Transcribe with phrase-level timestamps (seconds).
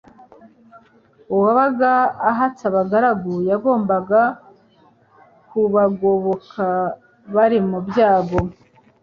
[1.35, 1.91] Uwabaga
[2.29, 4.21] ahatse abagaragu yagombaga
[5.49, 6.65] kubagoboka
[7.35, 8.39] bari mu byago